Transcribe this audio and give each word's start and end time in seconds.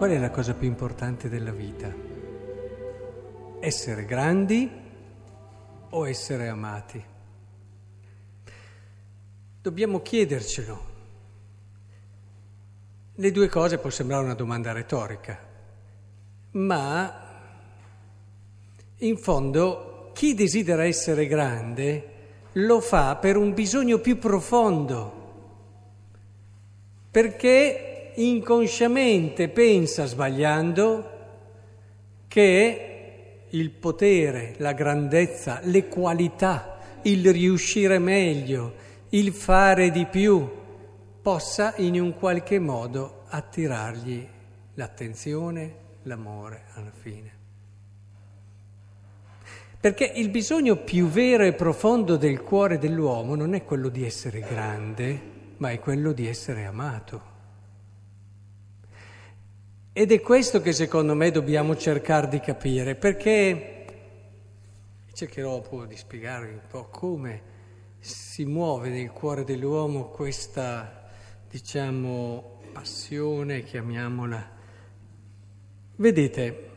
qual 0.00 0.12
è 0.12 0.18
la 0.18 0.30
cosa 0.30 0.54
più 0.54 0.66
importante 0.66 1.28
della 1.28 1.52
vita? 1.52 1.94
Essere 3.60 4.06
grandi 4.06 4.70
o 5.90 6.08
essere 6.08 6.48
amati? 6.48 7.04
Dobbiamo 9.60 10.00
chiedercelo. 10.00 10.84
Le 13.14 13.30
due 13.30 13.48
cose 13.48 13.76
può 13.76 13.90
sembrare 13.90 14.24
una 14.24 14.32
domanda 14.32 14.72
retorica, 14.72 15.38
ma 16.52 17.42
in 18.96 19.18
fondo 19.18 20.12
chi 20.14 20.32
desidera 20.32 20.86
essere 20.86 21.26
grande 21.26 22.12
lo 22.52 22.80
fa 22.80 23.16
per 23.16 23.36
un 23.36 23.52
bisogno 23.52 23.98
più 23.98 24.18
profondo, 24.18 25.12
perché 27.10 27.89
inconsciamente 28.16 29.48
pensa, 29.48 30.06
sbagliando, 30.06 31.18
che 32.28 33.44
il 33.48 33.70
potere, 33.70 34.54
la 34.58 34.72
grandezza, 34.72 35.60
le 35.64 35.88
qualità, 35.88 36.78
il 37.02 37.32
riuscire 37.32 37.98
meglio, 37.98 38.74
il 39.10 39.32
fare 39.32 39.90
di 39.90 40.06
più, 40.06 40.48
possa 41.20 41.74
in 41.78 42.00
un 42.00 42.16
qualche 42.16 42.58
modo 42.58 43.22
attirargli 43.28 44.26
l'attenzione, 44.74 45.74
l'amore 46.02 46.62
alla 46.74 46.92
fine. 46.92 47.38
Perché 49.80 50.12
il 50.14 50.28
bisogno 50.28 50.76
più 50.76 51.06
vero 51.06 51.42
e 51.42 51.54
profondo 51.54 52.16
del 52.16 52.42
cuore 52.42 52.78
dell'uomo 52.78 53.34
non 53.34 53.54
è 53.54 53.64
quello 53.64 53.88
di 53.88 54.04
essere 54.04 54.40
grande, 54.40 55.20
ma 55.56 55.70
è 55.70 55.78
quello 55.78 56.12
di 56.12 56.26
essere 56.28 56.66
amato. 56.66 57.29
Ed 59.92 60.12
è 60.12 60.20
questo 60.20 60.60
che 60.60 60.72
secondo 60.72 61.14
me 61.14 61.30
dobbiamo 61.30 61.76
cercare 61.76 62.28
di 62.28 62.40
capire, 62.40 62.94
perché 62.94 63.84
cercherò 65.12 65.60
poi 65.60 65.86
di 65.86 65.96
spiegarvi 65.96 66.52
un 66.52 66.66
po' 66.68 66.88
come 66.88 67.42
si 67.98 68.44
muove 68.44 68.88
nel 68.88 69.10
cuore 69.10 69.44
dell'uomo 69.44 70.08
questa, 70.08 71.10
diciamo, 71.48 72.60
passione, 72.72 73.64
chiamiamola. 73.64 74.58
Vedete, 75.96 76.70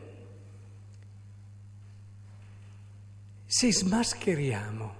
Se 3.56 3.72
smascheriamo 3.72 4.94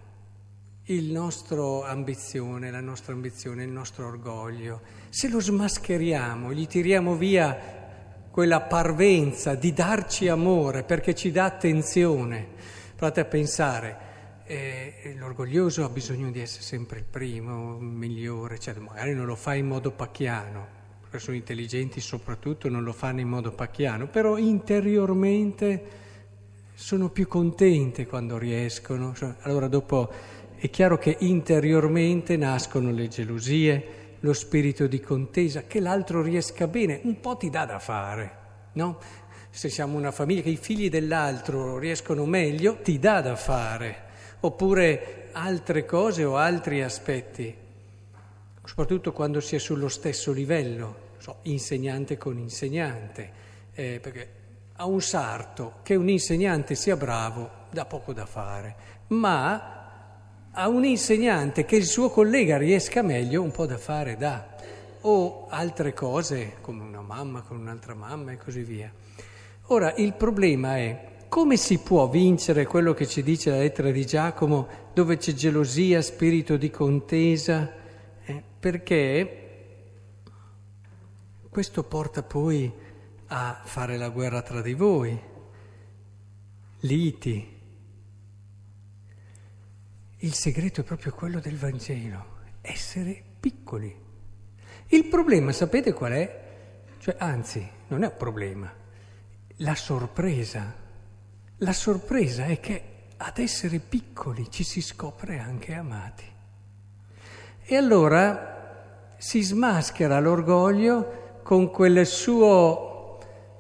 il 0.85 1.11
nostro 1.11 1.83
ambizione, 1.83 2.71
la 2.71 2.81
nostra 2.81 3.13
ambizione, 3.13 3.65
il 3.65 3.71
nostro 3.71 4.07
orgoglio, 4.07 4.81
se 5.09 5.29
lo 5.29 5.41
smascheriamo, 5.41 6.53
gli 6.53 6.65
tiriamo 6.69 7.17
via 7.17 7.84
quella 8.35 8.63
parvenza 8.63 9.55
di 9.55 9.73
darci 9.73 10.27
amore 10.27 10.83
perché 10.83 11.15
ci 11.15 11.31
dà 11.31 11.45
attenzione, 11.45 12.45
provate 12.97 13.21
a 13.21 13.25
pensare, 13.27 13.97
eh, 14.47 15.15
l'orgoglioso 15.17 15.85
ha 15.85 15.89
bisogno 15.89 16.33
di 16.33 16.41
essere 16.41 16.65
sempre 16.65 16.99
il 16.99 17.05
primo, 17.09 17.77
il 17.79 17.85
migliore, 17.85 18.59
cioè 18.59 18.75
magari 18.75 19.15
non 19.15 19.27
lo 19.27 19.37
fa 19.37 19.55
in 19.55 19.69
modo 19.69 19.93
pacchiano, 19.93 20.67
perché 21.03 21.21
sono 21.21 21.37
intelligenti 21.37 22.01
soprattutto 22.01 22.69
non 22.69 22.83
lo 22.83 22.93
fanno 22.93 23.21
in 23.21 23.29
modo 23.29 23.53
pacchiano, 23.53 24.09
però 24.09 24.37
interiormente 24.37 25.83
sono 26.75 27.11
più 27.11 27.29
contente 27.29 28.05
quando 28.05 28.37
riescono. 28.37 29.15
Cioè, 29.15 29.33
allora 29.43 29.69
dopo 29.69 30.11
è 30.57 30.69
chiaro 30.71 30.99
che 30.99 31.19
interiormente 31.21 32.37
nascono 32.37 32.91
le 32.91 33.07
gelosie, 33.07 34.04
lo 34.25 34.33
spirito 34.33 34.87
di 34.87 35.01
contesa, 35.01 35.65
che 35.65 35.81
l'altro 35.81 36.23
riesca 36.23 36.67
bene, 36.67 37.01
un 37.05 37.21
po' 37.21 37.37
ti 37.37 37.51
dà 37.51 37.67
da 37.67 37.79
fare, 37.79 38.37
no? 38.73 38.99
Se 39.51 39.69
siamo 39.69 39.99
una 39.99 40.11
famiglia 40.11 40.41
che 40.41 40.49
i 40.49 40.57
figli 40.57 40.89
dell'altro 40.89 41.79
riescono 41.79 42.25
meglio, 42.25 42.79
ti 42.81 42.99
dà 42.99 43.21
da 43.21 43.37
fare, 43.37 44.03
oppure 44.41 45.29
altre 45.33 45.85
cose 45.85 46.25
o 46.25 46.37
altri 46.37 46.83
aspetti, 46.83 47.55
soprattutto 48.65 49.13
quando 49.13 49.41
si 49.41 49.57
è 49.57 49.59
sullo 49.59 49.89
stesso 49.89 50.33
livello, 50.33 51.13
so, 51.19 51.41
insegnante 51.43 52.17
con 52.17 52.39
insegnante, 52.39 53.31
eh, 53.75 54.01
perché 54.01 54.29
a 54.77 54.87
un 54.87 55.03
sarto 55.03 55.75
che 55.83 55.97
un 55.97 56.09
insegnante 56.09 56.75
sia 56.75 56.97
bravo 56.97 57.67
dà 57.71 57.85
poco 57.85 58.15
da 58.15 58.25
fare, 58.25 58.75
ma 59.09 59.84
a 60.57 60.69
un 60.69 60.85
insegnante 60.85 61.65
che 61.65 61.77
il 61.77 61.85
suo 61.85 62.11
collega 62.11 62.57
riesca 62.57 63.03
meglio 63.03 63.43
un 63.43 63.51
po' 63.51 63.67
da 63.67 63.77
fare 63.77 64.17
dà, 64.17 64.55
o 65.01 65.47
altre 65.49 65.93
cose 65.93 66.57
come 66.61 66.83
una 66.83 67.01
mamma 67.01 67.43
con 67.43 67.59
un'altra 67.59 67.95
mamma 67.95 68.33
e 68.33 68.37
così 68.37 68.63
via. 68.63 68.93
Ora 69.69 69.95
il 69.97 70.15
problema 70.15 70.79
è 70.79 71.13
come 71.29 71.57
si 71.57 71.79
può 71.79 72.09
vincere 72.09 72.67
quello 72.67 72.95
che 72.95 73.07
ci 73.07 73.23
dice 73.23 73.51
la 73.51 73.59
lettera 73.59 73.91
di 73.91 74.07
Giacomo 74.07 74.69
dove 74.95 75.17
c'è 75.17 75.33
gelosia, 75.33 76.01
spirito 76.01 76.57
di 76.57 76.71
contesa, 76.71 77.73
eh, 78.25 78.43
perché 78.61 79.39
questo 81.51 81.83
porta 81.83 82.23
poi 82.23 82.73
a 83.27 83.61
fare 83.65 83.97
la 83.97 84.09
guerra 84.11 84.43
tra 84.43 84.61
di 84.63 84.75
voi, 84.75 85.19
liti. 86.81 87.54
Il 90.25 90.33
segreto 90.33 90.81
è 90.81 90.85
proprio 90.85 91.13
quello 91.13 91.39
del 91.39 91.59
Vangelo, 91.59 92.25
essere 92.63 93.23
piccoli. 93.39 93.95
Il 94.87 95.05
problema, 95.05 95.53
sapete 95.53 95.93
qual 95.93 96.13
è? 96.13 96.43
Cioè, 96.97 97.17
anzi, 97.19 97.71
non 97.89 98.05
è 98.05 98.07
un 98.07 98.17
problema, 98.17 98.73
la 99.57 99.75
sorpresa. 99.75 100.75
La 101.59 101.73
sorpresa 101.75 102.47
è 102.47 102.59
che 102.59 102.83
ad 103.19 103.37
essere 103.37 103.81
piccoli 103.81 104.51
ci 104.51 104.65
si 104.65 104.81
scopre 104.81 105.39
anche 105.39 105.75
amati. 105.75 106.25
E 107.61 107.77
allora 107.77 109.17
si 109.19 109.43
smaschera 109.43 110.21
l'orgoglio 110.21 111.41
con 111.43 111.71
quel 111.71 112.07
suo 112.07 112.94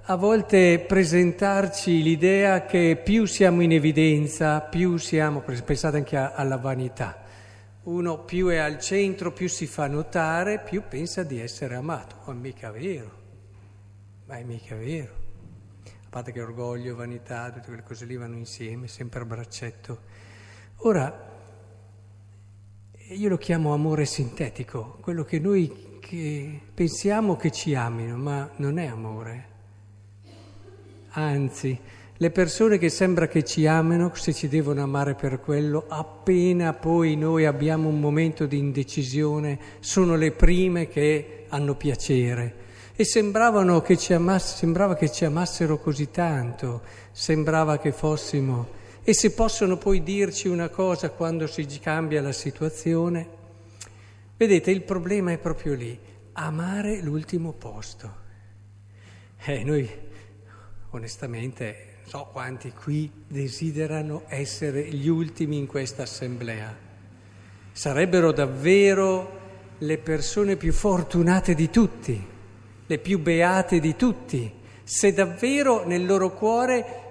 a 0.06 0.16
volte 0.16 0.80
presentarci 0.80 2.02
l'idea 2.02 2.66
che 2.66 3.00
più 3.02 3.24
siamo 3.24 3.62
in 3.62 3.72
evidenza, 3.72 4.60
più 4.60 4.98
siamo, 4.98 5.40
pensate 5.40 5.96
anche 5.96 6.14
alla 6.14 6.58
vanità, 6.58 7.24
uno 7.84 8.22
più 8.22 8.48
è 8.48 8.58
al 8.58 8.78
centro, 8.78 9.32
più 9.32 9.48
si 9.48 9.66
fa 9.66 9.86
notare, 9.86 10.60
più 10.60 10.82
pensa 10.86 11.22
di 11.22 11.40
essere 11.40 11.76
amato, 11.76 12.16
ma 12.26 12.32
è 12.32 12.36
mica 12.36 12.70
vero, 12.70 13.10
ma 14.26 14.36
è 14.36 14.42
mica 14.42 14.76
vero. 14.76 15.22
A 15.86 16.08
parte 16.10 16.32
che 16.32 16.42
orgoglio, 16.42 16.94
vanità, 16.94 17.50
tutte 17.50 17.68
quelle 17.68 17.82
cose 17.82 18.04
lì 18.04 18.16
vanno 18.16 18.36
insieme, 18.36 18.88
sempre 18.88 19.20
a 19.20 19.24
braccetto. 19.24 20.00
Ora, 20.80 21.32
io 23.08 23.28
lo 23.30 23.38
chiamo 23.38 23.72
amore 23.72 24.04
sintetico, 24.04 24.98
quello 25.00 25.24
che 25.24 25.38
noi 25.38 25.98
che 25.98 26.60
pensiamo 26.74 27.36
che 27.36 27.50
ci 27.50 27.74
amino, 27.74 28.18
ma 28.18 28.50
non 28.56 28.76
è 28.76 28.84
amore 28.84 29.52
Anzi, 31.16 31.78
le 32.16 32.30
persone 32.30 32.76
che 32.76 32.88
sembra 32.88 33.28
che 33.28 33.44
ci 33.44 33.66
amino, 33.66 34.12
se 34.14 34.32
ci 34.32 34.48
devono 34.48 34.82
amare 34.82 35.14
per 35.14 35.38
quello, 35.38 35.84
appena 35.86 36.72
poi 36.72 37.14
noi 37.16 37.44
abbiamo 37.44 37.88
un 37.88 38.00
momento 38.00 38.46
di 38.46 38.58
indecisione, 38.58 39.58
sono 39.78 40.16
le 40.16 40.32
prime 40.32 40.88
che 40.88 41.44
hanno 41.48 41.76
piacere. 41.76 42.62
E 42.96 43.04
sembravano 43.04 43.80
che 43.80 43.96
ci 43.96 44.12
amass- 44.12 44.56
sembrava 44.56 44.96
che 44.96 45.10
ci 45.10 45.24
amassero 45.24 45.78
così 45.78 46.10
tanto, 46.10 46.82
sembrava 47.12 47.78
che 47.78 47.92
fossimo. 47.92 48.82
E 49.04 49.14
se 49.14 49.32
possono 49.32 49.76
poi 49.76 50.02
dirci 50.02 50.48
una 50.48 50.68
cosa 50.68 51.10
quando 51.10 51.46
si 51.46 51.64
cambia 51.78 52.22
la 52.22 52.32
situazione, 52.32 53.28
vedete, 54.36 54.72
il 54.72 54.82
problema 54.82 55.30
è 55.30 55.38
proprio 55.38 55.74
lì, 55.74 55.96
amare 56.32 57.00
l'ultimo 57.02 57.52
posto. 57.52 58.22
Eh, 59.44 59.62
noi 59.62 60.12
onestamente 60.96 61.92
so 62.06 62.28
quanti 62.30 62.72
qui 62.72 63.10
desiderano 63.26 64.24
essere 64.28 64.82
gli 64.84 65.08
ultimi 65.08 65.56
in 65.56 65.66
questa 65.66 66.02
assemblea. 66.02 66.76
Sarebbero 67.72 68.32
davvero 68.32 69.40
le 69.78 69.98
persone 69.98 70.56
più 70.56 70.72
fortunate 70.72 71.54
di 71.54 71.70
tutti, 71.70 72.24
le 72.86 72.98
più 72.98 73.18
beate 73.18 73.80
di 73.80 73.96
tutti, 73.96 74.52
se 74.84 75.12
davvero 75.12 75.84
nel 75.86 76.06
loro 76.06 76.32
cuore 76.32 77.02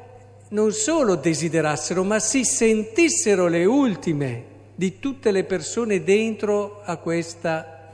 non 0.50 0.72
solo 0.72 1.16
desiderassero, 1.16 2.04
ma 2.04 2.20
si 2.20 2.44
sentissero 2.46 3.48
le 3.48 3.66
ultime 3.66 4.52
di 4.76 5.00
tutte 5.00 5.32
le 5.32 5.44
persone 5.44 6.04
dentro 6.04 6.82
a 6.84 6.98
questa 6.98 7.90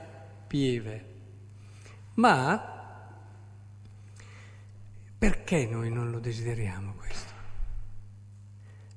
pieve. 0.46 1.06
Ma 2.16 2.69
perché 5.20 5.68
noi 5.68 5.92
non 5.92 6.10
lo 6.10 6.20
desideriamo 6.20 6.94
questo? 6.94 7.34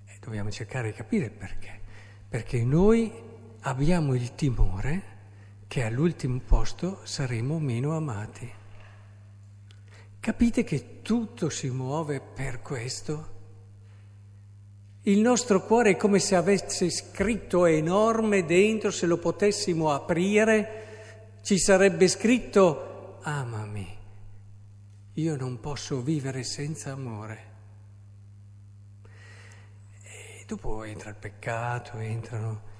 E 0.06 0.12
dobbiamo 0.20 0.50
cercare 0.50 0.90
di 0.90 0.96
capire 0.96 1.30
perché. 1.30 1.80
Perché 2.28 2.64
noi 2.64 3.12
abbiamo 3.62 4.14
il 4.14 4.34
timore 4.36 5.10
che 5.66 5.82
all'ultimo 5.82 6.40
posto 6.46 7.00
saremo 7.02 7.58
meno 7.58 7.96
amati. 7.96 8.50
Capite 10.20 10.62
che 10.62 11.02
tutto 11.02 11.50
si 11.50 11.68
muove 11.70 12.20
per 12.20 12.62
questo? 12.62 13.30
Il 15.02 15.18
nostro 15.18 15.64
cuore 15.64 15.90
è 15.90 15.96
come 15.96 16.20
se 16.20 16.36
avesse 16.36 16.88
scritto 16.88 17.66
enorme 17.66 18.44
dentro, 18.44 18.92
se 18.92 19.06
lo 19.06 19.18
potessimo 19.18 19.90
aprire, 19.90 21.40
ci 21.42 21.58
sarebbe 21.58 22.06
scritto 22.06 23.18
amami, 23.22 23.98
io 25.14 25.36
non 25.36 25.60
posso 25.60 26.00
vivere 26.00 26.42
senza 26.42 26.92
amore. 26.92 27.50
E 30.02 30.44
dopo 30.46 30.84
entra 30.84 31.10
il 31.10 31.16
peccato, 31.16 31.98
entrano 31.98 32.70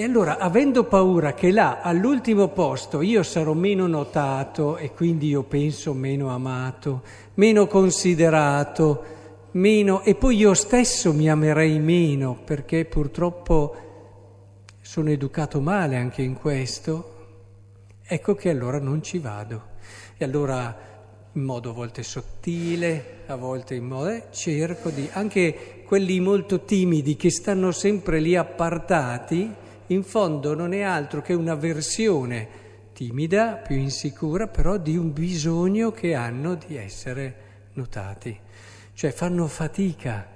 e 0.00 0.04
allora, 0.04 0.38
avendo 0.38 0.84
paura 0.84 1.34
che 1.34 1.50
là, 1.50 1.80
all'ultimo 1.80 2.46
posto, 2.50 3.02
io 3.02 3.24
sarò 3.24 3.52
meno 3.52 3.88
notato 3.88 4.76
e 4.76 4.92
quindi 4.92 5.26
io 5.26 5.42
penso 5.42 5.92
meno 5.92 6.28
amato, 6.28 7.02
meno 7.34 7.66
considerato, 7.66 9.02
meno... 9.50 10.02
e 10.02 10.14
poi 10.14 10.36
io 10.36 10.54
stesso 10.54 11.12
mi 11.12 11.28
amerei 11.28 11.80
meno 11.80 12.38
perché 12.44 12.84
purtroppo 12.84 14.66
sono 14.80 15.10
educato 15.10 15.60
male 15.60 15.96
anche 15.96 16.22
in 16.22 16.34
questo, 16.34 17.16
ecco 18.00 18.36
che 18.36 18.50
allora 18.50 18.78
non 18.78 19.02
ci 19.02 19.18
vado. 19.18 19.62
E 20.16 20.24
allora 20.24 20.76
in 21.32 21.42
modo 21.42 21.70
a 21.70 21.72
volte 21.72 22.02
sottile, 22.02 23.22
a 23.26 23.36
volte 23.36 23.74
in 23.74 23.86
modo... 23.86 24.08
Eh, 24.08 24.24
cerco 24.30 24.90
di... 24.90 25.08
anche 25.12 25.82
quelli 25.84 26.20
molto 26.20 26.64
timidi 26.64 27.16
che 27.16 27.30
stanno 27.30 27.70
sempre 27.72 28.20
lì 28.20 28.36
appartati, 28.36 29.52
in 29.86 30.02
fondo 30.02 30.54
non 30.54 30.72
è 30.72 30.82
altro 30.82 31.22
che 31.22 31.32
una 31.32 31.54
versione 31.54 32.66
timida, 32.92 33.54
più 33.54 33.76
insicura, 33.76 34.48
però 34.48 34.76
di 34.76 34.96
un 34.96 35.12
bisogno 35.12 35.92
che 35.92 36.14
hanno 36.14 36.54
di 36.54 36.76
essere 36.76 37.34
notati. 37.74 38.36
Cioè 38.92 39.12
fanno 39.12 39.46
fatica 39.46 40.26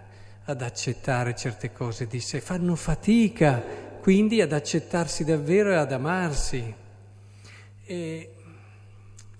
ad 0.44 0.62
accettare 0.62 1.34
certe 1.34 1.72
cose 1.72 2.06
di 2.06 2.20
sé, 2.20 2.40
fanno 2.40 2.76
fatica 2.76 3.90
quindi 4.00 4.40
ad 4.40 4.52
accettarsi 4.52 5.24
davvero 5.24 5.70
e 5.70 5.76
ad 5.76 5.92
amarsi. 5.92 6.74
E 7.84 8.34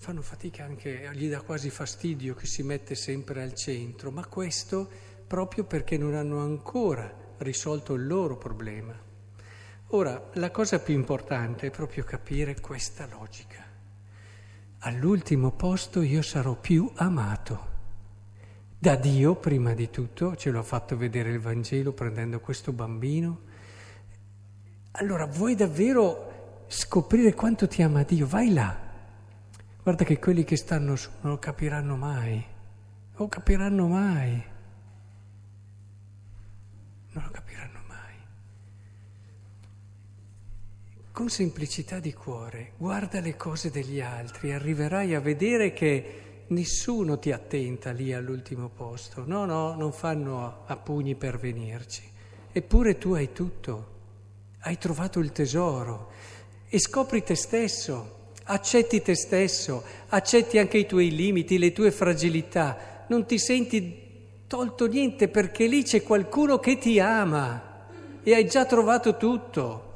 fanno 0.02 0.20
fatica 0.20 0.64
anche, 0.64 1.08
gli 1.12 1.31
dà 1.31 1.43
quasi 1.43 1.70
fastidio 1.70 2.34
che 2.34 2.46
si 2.46 2.64
mette 2.64 2.96
sempre 2.96 3.40
al 3.40 3.54
centro, 3.54 4.10
ma 4.10 4.26
questo 4.26 4.90
proprio 5.28 5.62
perché 5.62 5.96
non 5.96 6.14
hanno 6.14 6.40
ancora 6.40 7.08
risolto 7.38 7.94
il 7.94 8.08
loro 8.08 8.37
problema. 8.37 8.93
Ora, 9.90 10.31
la 10.32 10.50
cosa 10.50 10.81
più 10.81 10.94
importante 10.94 11.69
è 11.69 11.70
proprio 11.70 12.02
capire 12.02 12.58
questa 12.58 13.06
logica. 13.06 13.64
All'ultimo 14.78 15.52
posto 15.52 16.02
io 16.02 16.20
sarò 16.20 16.56
più 16.56 16.90
amato. 16.96 17.66
Da 18.76 18.96
Dio, 18.96 19.37
prima 19.37 19.72
di 19.72 19.88
tutto, 19.88 20.34
ce 20.34 20.50
l'ha 20.50 20.64
fatto 20.64 20.96
vedere 20.96 21.31
il 21.31 21.38
Vangelo 21.38 21.93
prendendo 21.93 22.40
questo 22.40 22.72
bambino. 22.72 23.43
Allora, 24.90 25.26
vuoi 25.26 25.55
davvero 25.55 26.64
scoprire 26.66 27.34
quanto 27.34 27.69
ti 27.69 27.82
ama 27.82 28.02
Dio? 28.02 28.26
Vai 28.26 28.52
là. 28.52 28.81
Guarda 29.82 30.05
che 30.05 30.19
quelli 30.19 30.44
che 30.44 30.56
stanno 30.56 30.96
su 30.96 31.11
non 31.20 31.32
lo 31.32 31.38
capiranno 31.38 31.96
mai. 31.96 32.32
Non 32.34 33.14
lo 33.17 33.29
capiranno 33.29 33.87
mai. 33.88 34.44
Non 37.12 37.25
lo 37.25 37.31
capiranno. 37.31 37.52
con 41.12 41.29
semplicità 41.29 42.00
di 42.00 42.14
cuore, 42.14 42.73
guarda 42.79 43.20
le 43.20 43.37
cose 43.37 43.70
degli 43.70 44.00
altri, 44.00 44.52
arriverai 44.52 45.14
a 45.14 45.20
vedere 45.20 45.75
che 45.75 46.44
nessuno 46.49 47.19
ti 47.19 47.31
attenta 47.31 47.93
lì 47.93 48.14
all'ultimo 48.14 48.70
posto. 48.70 49.23
No, 49.26 49.44
no, 49.44 49.75
non 49.75 49.93
fanno 49.93 50.64
a 50.64 50.76
pugni 50.76 51.14
per 51.14 51.38
venirci. 51.38 52.02
Eppure 52.50 52.96
tu 52.96 53.12
hai 53.12 53.31
tutto, 53.31 53.90
hai 54.61 54.79
trovato 54.79 55.20
il 55.20 55.32
tesoro 55.32 56.11
e 56.69 56.81
scopri 56.81 57.23
te 57.23 57.34
stesso, 57.34 58.21
accetti 58.44 59.02
te 59.02 59.14
stesso, 59.14 59.84
accetti 60.08 60.58
anche 60.58 60.78
i 60.78 60.86
tuoi 60.86 61.14
limiti, 61.14 61.58
le 61.58 61.72
tue 61.72 61.90
fragilità. 61.90 63.04
Non 63.08 63.26
ti 63.26 63.38
senti 63.38 64.00
tolto 64.46 64.86
niente 64.86 65.28
perché 65.28 65.66
lì 65.66 65.82
c'è 65.82 66.02
qualcuno 66.02 66.58
che 66.58 66.78
ti 66.78 66.98
ama 67.00 67.70
e 68.22 68.34
hai 68.34 68.46
già 68.46 68.64
trovato 68.64 69.16
tutto. 69.16 69.90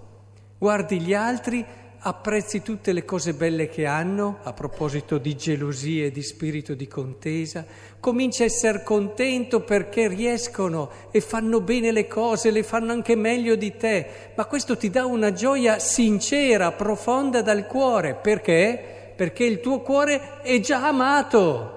Guardi 0.59 1.01
gli 1.01 1.13
altri, 1.13 1.65
apprezzi 2.07 2.63
tutte 2.63 2.93
le 2.93 3.05
cose 3.05 3.35
belle 3.35 3.69
che 3.69 3.85
hanno, 3.85 4.39
a 4.45 4.53
proposito 4.53 5.19
di 5.19 5.37
gelosia 5.37 6.05
e 6.05 6.13
di 6.13 6.23
spirito 6.23 6.75
di 6.75 6.87
contesa, 6.87 7.67
cominci 7.99 8.43
a 8.43 8.45
essere 8.45 8.85
contento 8.85 9.63
perché 9.63 10.07
riescono 10.07 10.89
e 11.11 11.21
fanno 11.21 11.61
bene 11.61 11.91
le 11.91 12.07
cose, 12.07 12.53
le 12.53 12.63
fanno 12.63 12.93
anche 12.93 13.17
meglio 13.17 13.57
di 13.57 13.77
te, 13.77 14.33
ma 14.37 14.45
questo 14.45 14.77
ti 14.77 14.89
dà 14.89 15.05
una 15.05 15.33
gioia 15.33 15.81
sincera, 15.81 16.71
profonda 16.71 17.43
dal 17.43 17.67
cuore, 17.67 18.15
perché? 18.15 19.13
Perché 19.17 19.43
il 19.45 19.59
tuo 19.59 19.81
cuore 19.81 20.43
è 20.43 20.61
già 20.61 20.87
amato, 20.87 21.75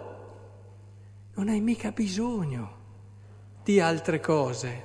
non 1.33 1.47
hai 1.47 1.59
mica 1.59 1.89
bisogno 1.89 2.77
di 3.63 3.79
altre 3.79 4.19
cose. 4.19 4.83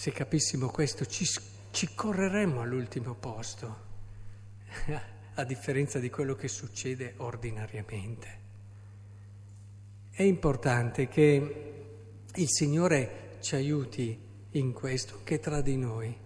Se 0.00 0.12
capissimo 0.12 0.68
questo 0.70 1.04
ci, 1.04 1.26
ci 1.72 1.90
correremmo 1.94 2.62
all'ultimo 2.62 3.12
posto, 3.12 3.76
a 5.34 5.44
differenza 5.44 5.98
di 5.98 6.08
quello 6.08 6.34
che 6.34 6.48
succede 6.48 7.12
ordinariamente. 7.18 8.38
È 10.10 10.22
importante 10.22 11.06
che 11.06 11.74
il 12.34 12.48
Signore 12.48 13.36
ci 13.40 13.56
aiuti 13.56 14.18
in 14.52 14.72
questo, 14.72 15.20
che 15.22 15.38
tra 15.38 15.60
di 15.60 15.76
noi. 15.76 16.16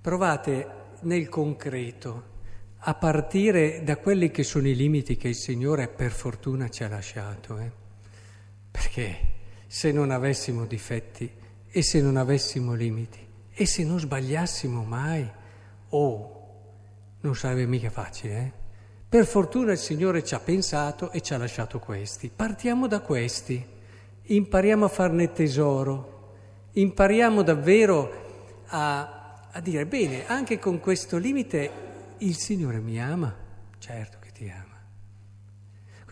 Provate 0.00 0.68
nel 1.02 1.28
concreto 1.28 2.24
a 2.78 2.94
partire 2.94 3.84
da 3.84 3.96
quelli 3.98 4.32
che 4.32 4.42
sono 4.42 4.66
i 4.66 4.74
limiti 4.74 5.16
che 5.16 5.28
il 5.28 5.36
Signore 5.36 5.86
per 5.86 6.10
fortuna 6.10 6.68
ci 6.68 6.82
ha 6.82 6.88
lasciato. 6.88 7.58
Eh? 7.58 7.70
Perché 8.72 9.18
se 9.68 9.92
non 9.92 10.10
avessimo 10.10 10.66
difetti 10.66 11.42
e 11.76 11.82
se 11.82 12.00
non 12.00 12.16
avessimo 12.16 12.72
limiti? 12.74 13.18
E 13.52 13.66
se 13.66 13.82
non 13.82 13.98
sbagliassimo 13.98 14.84
mai? 14.84 15.28
Oh, 15.88 16.44
non 17.22 17.34
sarebbe 17.34 17.66
mica 17.66 17.90
facile, 17.90 18.36
eh? 18.38 18.52
Per 19.08 19.26
fortuna 19.26 19.72
il 19.72 19.78
Signore 19.78 20.22
ci 20.22 20.36
ha 20.36 20.38
pensato 20.38 21.10
e 21.10 21.20
ci 21.20 21.34
ha 21.34 21.36
lasciato 21.36 21.80
questi. 21.80 22.30
Partiamo 22.34 22.86
da 22.86 23.00
questi, 23.00 23.64
impariamo 24.22 24.84
a 24.84 24.88
farne 24.88 25.32
tesoro, 25.32 26.34
impariamo 26.74 27.42
davvero 27.42 28.62
a, 28.66 29.48
a 29.50 29.60
dire, 29.60 29.84
bene, 29.86 30.28
anche 30.28 30.60
con 30.60 30.78
questo 30.78 31.16
limite 31.16 31.70
il 32.18 32.36
Signore 32.36 32.78
mi 32.78 33.00
ama, 33.00 33.34
certo 33.78 34.18
che 34.20 34.30
ti 34.30 34.48
ama. 34.48 34.73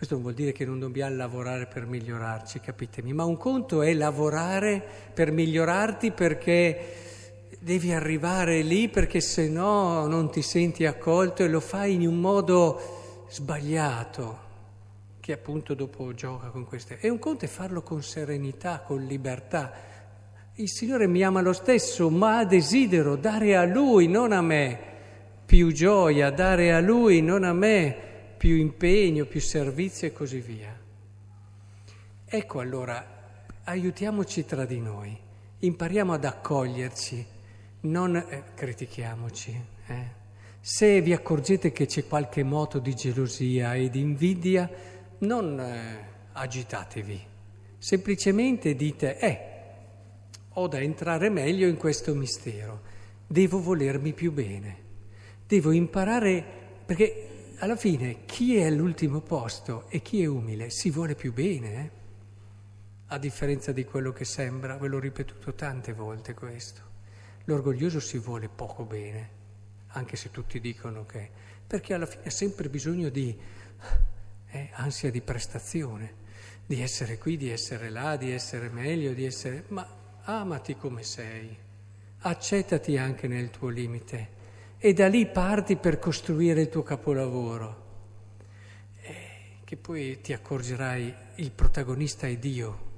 Questo 0.03 0.21
non 0.21 0.33
vuol 0.33 0.45
dire 0.45 0.57
che 0.57 0.65
non 0.65 0.79
dobbiamo 0.79 1.15
lavorare 1.15 1.65
per 1.65 1.85
migliorarci, 1.85 2.59
capitemi, 2.59 3.13
ma 3.13 3.23
un 3.23 3.37
conto 3.37 3.81
è 3.81 3.93
lavorare 3.93 4.83
per 5.13 5.31
migliorarti 5.31 6.11
perché 6.11 6.95
devi 7.57 7.93
arrivare 7.93 8.63
lì 8.63 8.89
perché 8.89 9.21
se 9.21 9.47
no 9.47 10.05
non 10.07 10.29
ti 10.29 10.41
senti 10.41 10.85
accolto 10.85 11.41
e 11.41 11.47
lo 11.47 11.61
fai 11.61 11.93
in 11.93 12.05
un 12.05 12.19
modo 12.19 13.25
sbagliato, 13.29 14.39
che 15.21 15.31
appunto 15.31 15.73
dopo 15.73 16.13
gioca 16.13 16.47
con 16.49 16.65
queste. 16.65 16.97
E 16.99 17.07
un 17.07 17.17
conto 17.17 17.45
è 17.45 17.47
farlo 17.47 17.81
con 17.81 18.03
serenità, 18.03 18.83
con 18.85 19.05
libertà. 19.05 19.71
Il 20.55 20.69
Signore 20.69 21.07
mi 21.07 21.23
ama 21.23 21.39
lo 21.39 21.53
stesso, 21.53 22.09
ma 22.09 22.43
desidero 22.43 23.15
dare 23.15 23.55
a 23.55 23.63
Lui, 23.63 24.09
non 24.09 24.33
a 24.33 24.41
me, 24.41 24.77
più 25.45 25.71
gioia, 25.71 26.29
dare 26.29 26.73
a 26.73 26.81
Lui, 26.81 27.21
non 27.21 27.45
a 27.45 27.53
me 27.53 28.11
più 28.43 28.57
impegno, 28.57 29.23
più 29.23 29.39
servizio 29.39 30.05
e 30.05 30.11
così 30.11 30.39
via. 30.41 30.77
Ecco 32.25 32.59
allora, 32.59 33.45
aiutiamoci 33.63 34.43
tra 34.43 34.65
di 34.65 34.81
noi, 34.81 35.17
impariamo 35.59 36.11
ad 36.11 36.25
accoglierci, 36.25 37.25
non 37.83 38.17
eh, 38.17 38.43
critichiamoci. 38.53 39.65
Eh. 39.87 40.05
Se 40.59 40.99
vi 40.99 41.13
accorgete 41.13 41.71
che 41.71 41.85
c'è 41.85 42.05
qualche 42.05 42.43
moto 42.43 42.79
di 42.79 42.93
gelosia 42.93 43.75
e 43.75 43.89
di 43.89 44.01
invidia, 44.01 44.69
non 45.19 45.57
eh, 45.57 46.07
agitatevi, 46.33 47.21
semplicemente 47.77 48.75
dite, 48.75 49.19
eh, 49.19 49.39
ho 50.49 50.67
da 50.67 50.81
entrare 50.81 51.29
meglio 51.29 51.69
in 51.69 51.77
questo 51.77 52.13
mistero, 52.13 52.81
devo 53.25 53.61
volermi 53.61 54.11
più 54.11 54.33
bene, 54.33 54.77
devo 55.47 55.71
imparare, 55.71 56.43
perché 56.85 57.32
alla 57.63 57.77
fine 57.77 58.25
chi 58.25 58.57
è 58.57 58.65
all'ultimo 58.65 59.21
posto 59.21 59.85
e 59.87 60.01
chi 60.01 60.21
è 60.21 60.25
umile 60.25 60.69
si 60.69 60.89
vuole 60.89 61.15
più 61.15 61.31
bene, 61.31 61.73
eh? 61.75 61.91
a 63.07 63.17
differenza 63.17 63.71
di 63.71 63.85
quello 63.85 64.11
che 64.11 64.25
sembra, 64.25 64.75
ve 64.75 64.89
l'ho 64.89 64.99
ripetuto 64.99 65.53
tante 65.53 65.93
volte 65.93 66.33
questo. 66.33 66.81
L'orgoglioso 67.45 68.01
si 68.01 68.17
vuole 68.17 68.49
poco 68.49 68.83
bene, 68.83 69.29
anche 69.87 70.17
se 70.17 70.29
tutti 70.29 70.59
dicono 70.59 71.05
che 71.05 71.29
perché 71.65 71.93
alla 71.93 72.05
fine 72.05 72.25
ha 72.25 72.29
sempre 72.29 72.67
bisogno 72.67 73.07
di 73.07 73.33
eh, 74.49 74.69
ansia 74.73 75.09
di 75.09 75.21
prestazione, 75.21 76.15
di 76.65 76.81
essere 76.81 77.17
qui, 77.17 77.37
di 77.37 77.49
essere 77.49 77.89
là, 77.89 78.17
di 78.17 78.31
essere 78.31 78.67
meglio, 78.67 79.13
di 79.13 79.23
essere... 79.23 79.63
ma 79.69 79.87
amati 80.23 80.75
come 80.75 81.03
sei, 81.03 81.55
accettati 82.19 82.97
anche 82.97 83.29
nel 83.29 83.51
tuo 83.51 83.69
limite 83.69 84.41
e 84.85 84.91
da 84.91 85.07
lì 85.07 85.25
parti 85.25 85.77
per 85.77 85.97
costruire 85.97 86.59
il 86.59 86.67
tuo 86.67 86.83
capolavoro, 86.83 87.83
eh, 89.01 89.13
che 89.63 89.77
poi 89.77 90.19
ti 90.19 90.33
accorgerai 90.33 91.15
il 91.35 91.51
protagonista 91.51 92.27
è 92.27 92.35
Dio. 92.35 92.91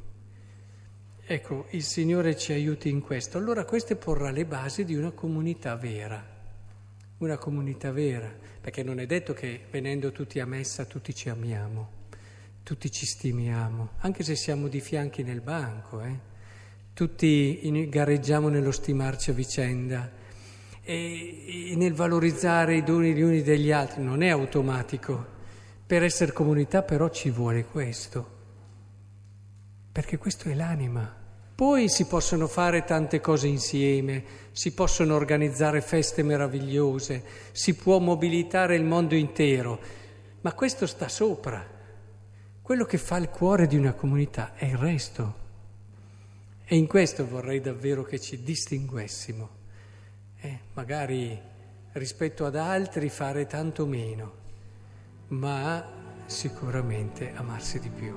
Ecco, 1.24 1.68
il 1.70 1.84
Signore 1.84 2.36
ci 2.38 2.54
aiuti 2.54 2.90
in 2.90 3.02
questo. 3.02 3.38
Allora 3.38 3.66
questo 3.66 3.96
porrà 3.98 4.32
le 4.32 4.46
basi 4.46 4.84
di 4.84 4.96
una 4.96 5.12
comunità 5.12 5.76
vera, 5.76 6.28
una 7.20 7.38
comunità 7.38 7.92
vera, 7.92 8.34
perché 8.60 8.82
non 8.82 9.00
è 9.00 9.06
detto 9.06 9.34
che 9.34 9.66
venendo 9.70 10.12
tutti 10.12 10.40
a 10.40 10.48
messa 10.48 10.86
tutti 10.86 11.14
ci 11.14 11.30
amiamo, 11.30 11.92
tutti 12.64 12.90
ci 12.90 13.06
stimiamo, 13.06 13.90
anche 13.98 14.24
se 14.24 14.36
siamo 14.36 14.70
di 14.70 14.80
fianchi 14.80 15.22
nel 15.22 15.42
banco, 15.42 16.02
eh? 16.02 16.20
tutti 16.96 17.88
gareggiamo 17.90 18.50
nello 18.50 18.72
stimarci 18.72 19.30
a 19.30 19.34
vicenda 19.34 20.24
e, 20.86 21.72
e 21.72 21.76
nel 21.76 21.94
valorizzare 21.94 22.78
i 22.78 22.84
doni 22.84 23.14
gli 23.14 23.22
uni 23.22 23.42
degli 23.42 23.72
altri, 23.72 24.02
non 24.02 24.22
è 24.22 24.30
automatico. 24.30 25.34
Per 25.86 26.04
essere 26.04 26.32
comunità 26.32 26.84
però 26.84 27.10
ci 27.10 27.30
vuole 27.30 27.66
questo 27.66 28.36
perché 29.96 30.18
questo 30.18 30.50
è 30.50 30.54
l'anima. 30.54 31.10
Poi 31.56 31.88
si 31.88 32.06
possono 32.06 32.48
fare 32.48 32.84
tante 32.84 33.22
cose 33.22 33.48
insieme, 33.48 34.26
si 34.52 34.74
possono 34.74 35.16
organizzare 35.16 35.80
feste 35.80 36.22
meravigliose, 36.22 37.24
si 37.54 37.76
può 37.76 38.00
mobilitare 38.00 38.76
il 38.76 38.84
mondo 38.84 39.16
intero, 39.16 39.80
ma 40.42 40.52
questo 40.52 40.86
sta 40.86 41.08
sopra. 41.08 41.66
Quello 42.62 42.84
che 42.84 42.98
fa 42.98 43.16
il 43.16 43.30
cuore 43.30 43.68
di 43.68 43.78
una 43.78 43.94
comunità 43.94 44.54
è 44.56 44.66
il 44.66 44.76
resto. 44.76 45.36
E 46.66 46.76
in 46.76 46.88
questo 46.88 47.26
vorrei 47.26 47.62
davvero 47.62 48.04
che 48.04 48.20
ci 48.20 48.44
distinguessimo. 48.44 49.64
Eh, 50.46 50.60
magari 50.74 51.42
rispetto 51.94 52.46
ad 52.46 52.56
altri 52.56 53.10
fare 53.10 53.48
tanto 53.48 53.88
meno, 53.88 54.34
ma 55.30 55.84
sicuramente 56.28 57.34
amarsi 57.34 57.80
di 57.80 57.90
più. 57.90 58.16